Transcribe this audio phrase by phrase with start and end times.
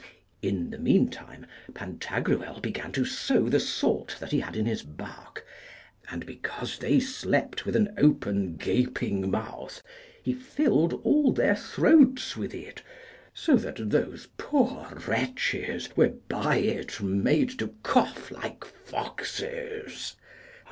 [0.41, 1.45] In the meantime
[1.75, 5.45] Pantagruel began to sow the salt that he had in his bark,
[6.09, 9.83] and because they slept with an open gaping mouth,
[10.23, 12.81] he filled all their throats with it,
[13.35, 20.15] so that those poor wretches were by it made to cough like foxes.